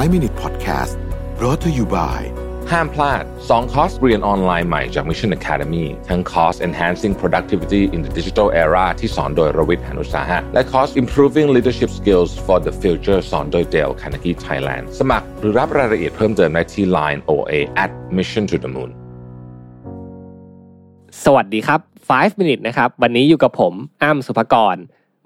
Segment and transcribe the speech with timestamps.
[0.00, 0.96] 5 Minute Podcast
[1.38, 2.20] brought to you by
[2.70, 11.48] ห้ามพลาด 2 คอร์สเรียนออนไลน์ใหม่จาก Mission Academy ทั้งคอร์ส Enhancing Productivity in the Digital Era ที่สอนโดยรวิทย์หานุสาหะ และคอร์ส Improving
[11.56, 17.52] Leadership Skills for the Future สอนโดย Dale Carnegie Thailand สมัครหรือรับรายละเอียดเพิ่มเติมได้ที่ Line OA
[17.84, 18.90] at Mission to the Moon
[21.24, 21.80] สวัสดีครับ
[22.10, 24.76] 5 minute นะครับ วันนี้อยู่กับผม อ้ำสุภกร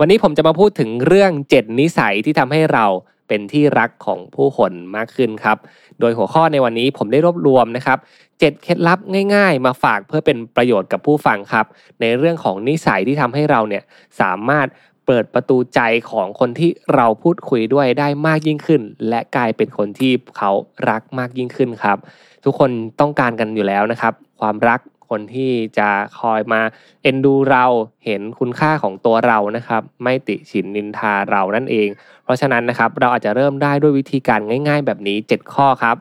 [0.01, 2.87] วันนี้ผมจะมาพูดถึงเรื่อง 7 นิสัยที่ทำให้เรา
[3.29, 5.59] เป็นที่รักของผู้คนมากขึ้นครับ
[6.01, 8.99] โดยหัวข้อในวันนี้ผมได้รวบรวมนะครับ7เคล็ดลับ
[9.35, 11.67] ง่าย ๆ มาฝากเพื่อเป็นประโยชน์กับผู้ฟังครับ
[12.01, 13.83] ในเรื่องของนิสัยที่ทำให้เราเนี่ย
[14.21, 14.67] สามารถ
[15.07, 20.51] เปิดประตูใจของคนที่เราพูดคุยด้วยได้มากยิ่งขึ้น และกลายเป็นคนที่เขา
[20.91, 21.99] รักมากยิ่งขึ้นครับ
[22.45, 25.89] ทุกคนต้องการกันอยู่แล้วนะครับ ความรัก คนที่จะ
[26.21, 26.61] คอยมา
[27.03, 27.65] เอ็นดูเรา
[28.05, 31.89] เห็นคุณค่าของตัวเรานะครับ ไม่ติฉินนินทาเรานั่นเอง
[32.25, 35.97] เพราะฉะนั้นนะครับเราอาจจะเริ่มได้ด้วยวิธีการง่าย ๆ แบบนี้ 7 ข้อครับ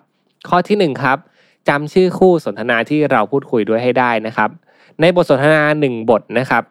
[0.49, 1.18] ข้อที่1ครับ
[1.70, 4.49] จำชื่อคู่สนทนาที่เราพูดคุยด้วยให้ได้นะครับ
[5.02, 6.63] ในบทสนทนา 1 บทนะครับ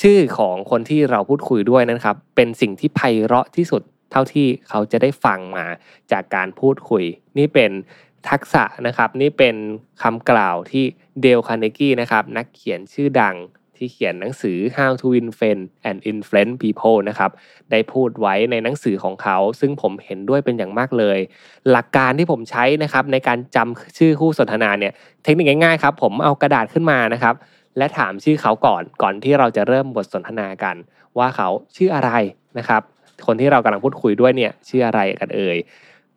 [0.00, 5.64] ชื่อของคนที่เราพูดคุยด้วยนะครับ เป็นสิ่งที่ไพเราะที่สุดเท่าที่เขาจะได้ฟังมา
[6.12, 7.04] จากการพูดคุย
[7.38, 7.70] นี่เป็น
[8.30, 9.56] ทักษะนะครับนี่เป็น
[10.02, 10.84] คำกล่าวที่
[11.22, 13.36] เดลคาร์เนกี้นะครับนักเขียนชื่อดัง
[13.76, 17.30] ที่เขียนหนังสือ How to Win Friends and Influence People นะครับ
[17.70, 21.18] ได้พูดไว้ในหนังสือของเขา ซึ่งผมเห็นด้วยเป็นอย่างมากเลย
[21.70, 24.92] หลักการที่ผมใช้นะครับในการจำชื่อคู่สนทนาเนี่ย
[25.24, 27.34] เทคนิคง่ายๆครับ ผมเอากระดาษขึ้นมานะครับ
[27.78, 30.76] และถามชื่อเขาก่อน ก่อนที่เราจะเริ่มบทสนทนากัน
[31.18, 32.10] ว่าเขาชื่ออะไร
[32.58, 32.82] นะครับ
[33.26, 35.56] คนที่เรากำลังพูดคุยด้วยเนี่ยชื่ออะไรกันเอ่ย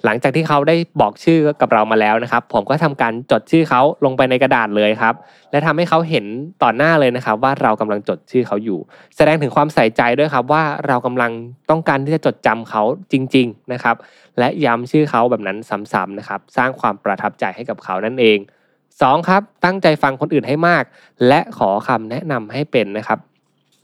[0.05, 5.13] หลังจากที่เขาได้บอกชื่อกับเรามาแล้วนะครับ ผมก็ทำการจดชื่อเขาลงไปในกระดาษเลยครับ
[5.51, 6.25] และทำให้เขาเห็น
[6.63, 8.79] ต่อหน้าเลยนะครับ ว่าเรากำลังจดชื่อเขาอยู่
[9.15, 11.31] แสดงถึงความใส่ใจด้วยครับว่าเรากำลัง
[11.69, 13.95] ต้องการที่จะจดจำเขาจริง ๆนะครับ
[14.39, 18.37] และย้ำชื่อเขาแบบนั้นซ้ำๆนะครับ สร้างความประทับใจให้กับเขานั่นเอง
[18.99, 19.29] 2.
[19.29, 20.83] ครับตั้งใจฟังคนอื่นให้มาก
[21.27, 23.19] และขอคำแนะนำให้เป็นนะครับ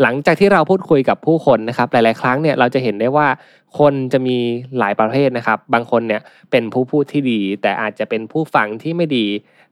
[0.02, 3.28] หลังจากที่เราพูดคุยกับผู้คนนะครับหลาย ๆ ครั้งเนี่ยเราจะเห็นได้ว่า
[3.80, 4.38] คนจะมี
[4.80, 6.22] หลายประเภทนะครับ บางคนเนี่ย
[6.52, 9.26] เป็นผู้พูดที่ดี แต่อาจจะเป็นผู้ฟังที่ไม่ดี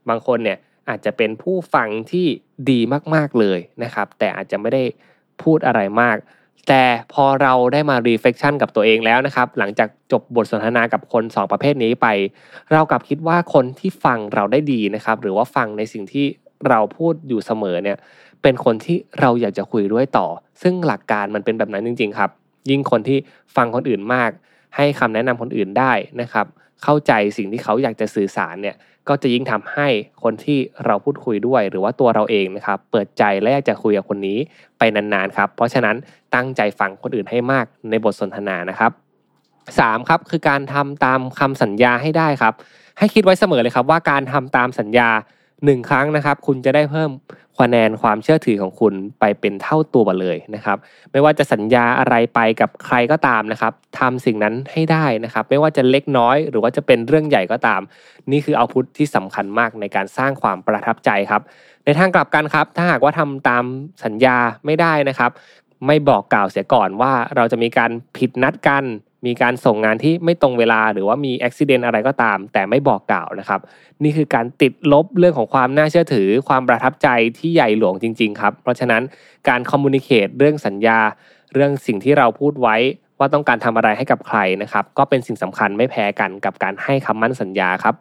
[0.10, 0.58] บางคนเนี่ย
[0.90, 2.26] อาจจะเป็นผู้ฟังที่
[2.70, 2.80] ดี
[3.16, 4.84] มากๆเลยนะครับ แต่อาจจะไม่ได้
[5.42, 6.18] พูดอะไรมาก
[6.68, 12.08] แต่พอเราได้มา reflection กับตัวเองแล้วนะครับ หลังจากจบบทสนทนากับคน 2 ประเภทนี้ไป
[12.72, 16.26] เรากลับคิดว่าคนที่ฟังเราได้ดีนะครับ หรือว่าฟังในสิ่งที่
[16.70, 17.98] เราพูดอยู่เสมอเนี่ย
[18.42, 20.28] เป็นคนที่เราอยากจะคุยด้วยต่อ
[20.62, 22.30] ซึ่งหลักการมันเป็นแบบนั้นจริง ๆ ครับ
[22.70, 23.18] ยิ่งคนที่
[23.56, 24.32] ฟังคนอื่นมาก
[24.76, 26.46] ให้คำแนะนำคนอื่นได้นะครับ
[26.84, 28.76] เข้าใจสิ่งที่เขาอยากจะสื่อสารเนี่ย
[29.08, 29.88] ก็จะยิ่งทำให้
[30.24, 34.38] คนที่เราพูดคุยด้วย หรือว่าตัวเราเองนะครับ เปิดใจและอยากจะคุยกับคนนี้
[34.78, 35.96] ไปนานๆครับ เพราะฉะนั้น
[36.36, 38.92] ตั้งใจฟังคนอื่นให้มากในบทสนทนานะครับ
[39.70, 42.54] 3 ครับคือการทำตามคำสัญญาให้ได้ครับ
[42.98, 45.10] ให้คิดไว้เสมอเลยครับว่าการทำตามสัญญา
[45.66, 47.12] หนึ่งครั้งนะครับ คุณจะได้เพิ่ม
[47.60, 50.78] คะแนนความเชื่อถือของคุณไปเป็นเท่าตัวเลยนะครับ
[51.12, 57.82] ไม่ว่าจะสัญญาอะไรไปกับใครก็ตามนะครับทำสิ่งนั้นให้ได้นะครับ ไม่ว่าจะเล็กน้อยหรือว่าจะเป็นเรื่องใหญ่ก็ตาม
[58.32, 61.42] นี่คือเอาพุทที่สำคัญมากในการสร้างความประทับใจครับ
[61.86, 63.64] ในทางกลับกันครับ ถ้าหากว่าทำตาม
[64.04, 65.32] สัญญาไม่ได้นะครับ
[65.88, 68.84] ไม่บอกกล่าวเสียก่อนว่าเราจะมีการผิดนัดกัน
[69.26, 73.62] มีการส่งงานที่ไม่ตรงเวลาหรือว่ามีอุบิเหตุอะไรก็ตาม แต่ไม่บอกกล่าวนะครับ
[74.04, 79.02] นี่คือการติดลบเรื่องของความน่าเชื่อถือ ความประทับใจที่ใหญ่หลวงจริง ๆ ครับ เพราะฉะนั้น
[79.50, 81.00] การคอมมูนิเคตเรื่องสัญญา
[81.54, 82.76] เรื่องสิ่งที่เราพูดไว้
[83.20, 87.96] ว่าต้องการทำอะไรให้กับใครนะครับ ก็เป็นสิ่งสำคัญไม่แพ้กันกับการให้คำมั่นสัญญาครับ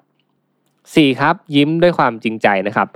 [0.92, 1.20] 4.
[1.20, 2.88] ครับยิ้มด้วยความจริงใจนะครับ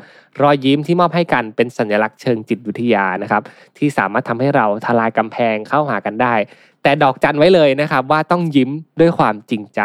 [0.42, 3.42] รอยยิ้มที่มอบให้กันเป็นสัญลักษณ์เชิงจิตวิทยานะครับ
[3.78, 6.34] ที่สามารถทำให้เราทลายกำแพงเข้าหากันได้
[6.82, 9.80] แต่ดอกจันไว้เลยนะครับ ว่าต้องยิ้มด้วยความจริงใจ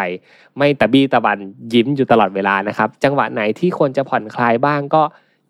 [0.58, 1.40] ไม่ตะบี้ตะบัน
[1.74, 5.04] ยิ้มอยู่ตลอดเวลานะครับ จังหวะไหนที่ควรจะผ่อนคลายบ้างก็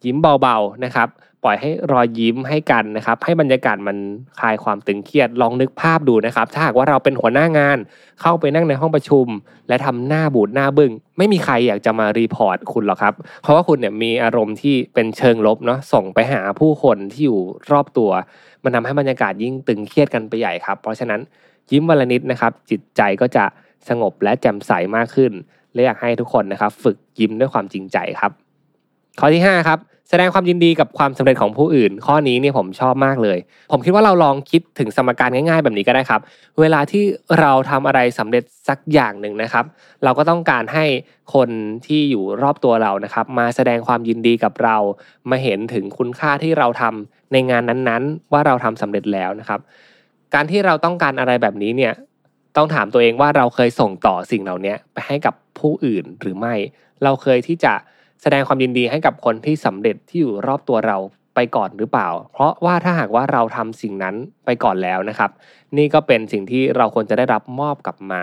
[0.05, 1.07] ยิ้มเบาๆนะครับ
[1.43, 3.97] ปล่อยให้รอยยิ้มให้กันนะครับ ให้บรรยากาศมัน
[4.39, 7.77] คลายความตึงเครียดลองนึกภาพดูนะครับ ถ้าหากว่าเราเป็นหัวหน้างาน
[8.21, 9.27] เข้าไปนั่งในห้องประชุม
[9.67, 17.39] และทำหน้าบูดหน้าบึง้งไม่มีใครอยากจะมารีพอร์ตคุณหรอกครับ เพราะว่าคุณเนี่ยมีอารมณ์ที่เป็นเชิงลบเนาะส่งไปหาผู้คนที่อยู่
[17.71, 18.11] รอบตัว
[18.63, 21.19] มันทาให้บรรยากาศยิ่งตึงเครียดกันไปใหญ่ครับ เพราะฉะนั้น
[21.71, 23.45] ยิ้มวันละนิดนะครับ จิตใจก็จะ
[23.89, 25.31] สงบและแจ่มใสมากขึ้น
[25.73, 28.31] และอยากให้ทุกคนนะครับ ฝึกยิ้มด้วยความจริงใจครับ
[29.19, 29.79] ข้อที่5ครับ
[30.09, 33.37] แสดงความยินดีกับความสำเร็จของผู้อื่น ข้อนี้เนี่ยผมชอบมากเลย
[33.71, 36.21] ผมคิดว่าเราลองคิดถึงสมการง่าย ๆ แบบนี้ก็ได้ครับ
[36.59, 37.03] เวลาที่
[37.39, 39.65] เราทำอะไรสำเร็จสักอย่างหนึ่งนะครับ
[40.03, 40.85] เราก็ต้องการให้
[41.33, 41.49] คน
[41.85, 44.77] ที่อยู่รอบตัวเรานะครับ มาแสดงความยินดีกับเรา
[45.29, 49.59] มาเห็นถึงคุณค่าที่เราทำในงานนั้นๆ ว่าเราทำสำเร็จแล้วนะครับ
[50.33, 51.93] การที่เราต้องการอะไรแบบนี้เนี่ย
[52.57, 56.55] ต้องถามตัวเองว่าเราเคยส่งต่อสิ่งเหล่านี้ไปให้กับผู้อื่นหรือไม่
[57.03, 57.73] เราเคยที่จะ
[58.23, 60.97] แสดงความยินดีให้กับคนที่สำเร็จที่อยู่รอบตัวเรา
[61.35, 64.15] ไปก่อนหรือเปล่า เพราะว่าถ้าหากว่าเราทำสิ่งนั้น
[64.45, 65.31] ไปก่อนแล้วนะครับ
[65.77, 68.21] นี่ก็เป็นสิ่งที่เราควรจะได้รับมอบกลับมา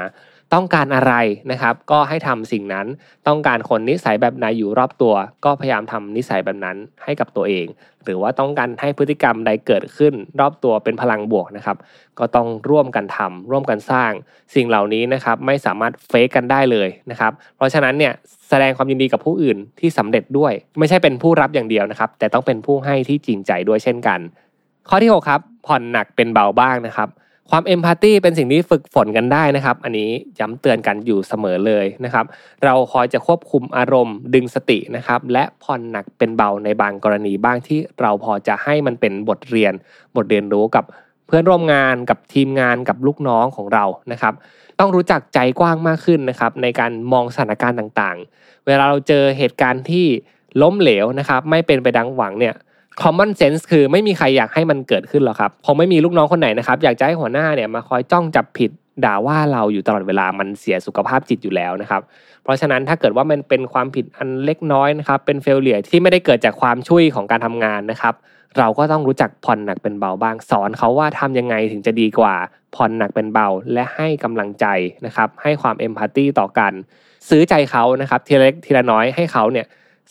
[0.55, 1.15] ต้องการอะไร
[1.51, 2.87] นะครับ ก็ให้ทำสิ่งนั้น
[3.29, 5.15] ต้องการคนนิสัยแบบไหนอยู่รอบตัว
[5.45, 7.67] ก็พยายามทำนิสัยแบบนั้นให้กับตัวเอง
[8.05, 11.77] หรือว่าต้องการให้พฤติกรรมใดเกิดขึ้นรอบตัวเป็นพลังบวกนะครับ
[12.19, 14.11] ก็ต้องร่วมกันทำร่วมกันสร้าง
[14.55, 18.13] สิ่งเหล่านี้นะครับไม่สามารถเฟกกันได้เลยนะครับเพราะฉะนั้นเนี่ย
[18.49, 24.21] แสดงความยินดีกับผู้อื่นที่สำเร็จด้วย ไม่ใช่เป็นผู้รับอย่างเดียวนะครับ แต่ต้องเป็นผู้ให้ที่จริงใจด้วยเช่นกัน
[24.89, 27.09] ข้อที่6ครับผ่อนหนักเป็นเบาบ้างนะครับ
[27.51, 32.25] ความเอมพัตตีเป็นสิ่งที่ฝึกฝนกันได้นะครับ อันนี้ย้ำเตือนกันอยู่เสมอเลยนะครับ
[32.65, 39.73] เราคอยจะควบคุมอารมณ์ดึงสตินะครับ และผ่อนหนักเป็นเบาในบางกรณีบ้างที่เราพอจะให้มันเป็นบทเรียน
[40.17, 40.85] บทเรียนรู้กับ
[41.27, 44.35] เพื่อนร่วมงานกับทีมงานกับลูกน้องของเรานะครับ
[44.79, 50.07] ต้องรู้จักใจกว้างมากขึ้นนะครับ ในการมองสถานการณ์ต่างๆ เวลาเราเจอเหตุการณ์ที่
[50.63, 52.55] ล้มเหลวนะครับ ไม่เป็นไปดังหวังเนี่ย
[53.03, 58.71] common sense คือไม่มีใครอยากให้มันเกิดขึ้นหรอกครับคงไม่มีลูกน้องคนไหนนะครับ อยากจะให้หัวหน้าเนี่ยมาคอยจ้องจับผิด
[59.05, 62.03] ด่าว่าเราอยู่ตลอดเวลามันเสียสุขภาพจิตอยู่แล้วนะครับ
[62.43, 68.15] เพราะฉะนั้นถ้าเกิดว่ามันเป็นความผิดอันเล็กน้อยนะครับ เป็นเฟลเลียที่ไม่ได้เกิดจากความช่วยของการทำงานนะครับ
[68.59, 72.35] เราก็ต้องรู้จักผ่อนหนักเป็นเบาบ้าง สอนเขาว่าทำยังไงถึงจะดีกว่า
[72.75, 74.67] ผ่อนหนักเป็นเบา และให้กำลังใจ
[75.07, 76.73] นะครับ ให้ความเอมพัตตีต่อกัน
[77.29, 79.67] ซื้อใจเขานะครับทีละเล็กทีละน้อยให้เขาเนี่ย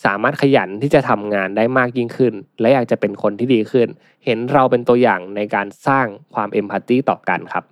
[0.06, 3.88] สามารถขยันที่จะทำงานได้มากยิ่งขึ้น และอยากจะเป็นคนที่ดีขึ้น
[4.26, 7.64] เห็นเราเป็นตัวอย่างในการสร้างความเอมพัตตีต่อกันครับ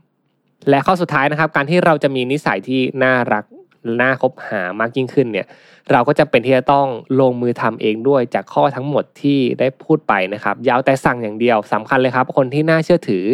[0.69, 3.45] และข้อสุดท้ายนะครับ การที่เราจะมีนิสัยที่น่ารัก
[4.01, 5.47] น่าคบหามากยิ่งขึ้นเนี่ย
[5.91, 6.87] เราก็จะเป็นที่จะต้อง
[7.21, 13.25] ลงมือทำเองด้วยจากข้อทั้งหมดที่ได้พูดไปนะครับยาวแต่สั่งอย่างเดียวสำคัญเลยครับ คนที่น่าเชื่อถือ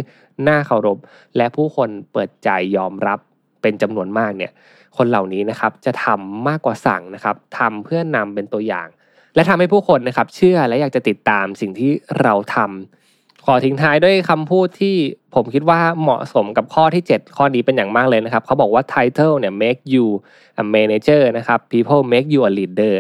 [0.48, 0.98] น่าเคารพ
[1.38, 3.20] และผู้คนเปิดใจยอมรับ
[3.62, 4.52] เป็นจำนวนมากเนี่ย
[4.98, 8.88] คนเหล่านี้นะครับจะทำมากกว่าสั่งนะครับทำเพื่อนำเป็นตัวอย่าง
[9.36, 11.92] และทำให้ผู้คนนะครับ เชื่อและอยากจะติดตามสิ่งที่
[12.22, 14.96] เราทำขอทิ้งท้ายด้วยคำพูดที่
[15.36, 20.06] ผมคิดว่าเหมาะสมกับข้อที่ 7 ข้อนี้เป็นอย่างมากเลยนะครับ เขาบอกว่า title เนี่ย make you
[20.62, 22.96] a manager นะครับ people make you a leader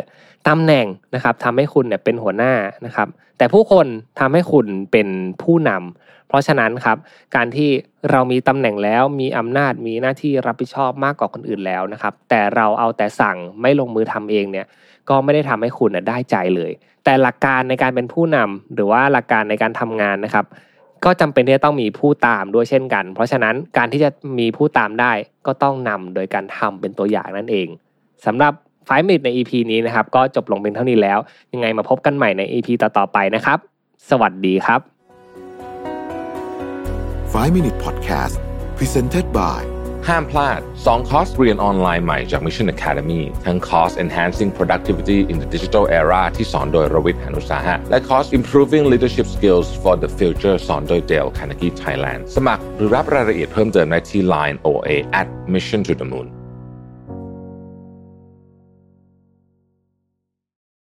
[0.47, 0.85] ตำแหน่ง
[1.15, 2.53] นะครับทำให้คุณเนี่ยเป็นหัวหน้า
[2.85, 3.07] นะครับ
[3.37, 3.87] แต่ผู้คน
[4.19, 5.07] ทำให้คุณเป็น
[5.41, 6.97] ผู้นำเพราะฉะนั้นครับ
[7.35, 7.69] การที่
[8.11, 14.65] เรามีตำแหน่งแล้วมีอำนาจมีหน้าที่รับผิดชอบมากกว่าคนอื่นแล้วนะครับ แต่เราเอาแต่สั่งไม่ลงมือทำเองเนี่ย
[15.09, 16.71] ก็ไม่ได้ทำให้คุณได้ใจเลย
[17.03, 20.45] แต่หลักการในการเป็นผู้นำหรือว่าหลักการในการทำงานนะครับ
[21.05, 24.09] ก็จำเป็นที่จะต้องมีผู้ตามด้วยเช่นกัน เพราะฉะนั้นการที่จะ
[24.39, 25.11] มีผู้ตามได้
[25.45, 27.67] ก็ต้องนำโดยการทำเป็นตัวอย่างนั่นเอง
[28.25, 28.53] สำหรับ
[28.85, 31.19] ไฟมิดใน EP นี้นะครับ ก็จบลงเป็นเท่านี้แล้ว
[31.53, 33.57] ยังไงมาพบกันใหม่ใน EP ต่อๆไปนะครับ
[34.09, 34.79] สวัสดีครับ
[37.33, 38.35] 5 Minute Podcast
[38.77, 39.61] Presented by
[40.07, 48.85] ห้ามพลาด 2 คอร์สเรียนออนไลน์ใหม่จาก Mission Academy ทั้งคอร์ส Enhancing Productivity in the Digital Era ที่สอนโดยรวิทย์หานุสาหะ และคอร์ส Improving
[48.91, 54.89] Leadership Skills for the Future สอนโดย Dale Carnegie Thailand สมัครหรือรับรายละเอียดเพิ่มเติมได้ที่ Line OA
[55.19, 56.42] at Mission to the Moon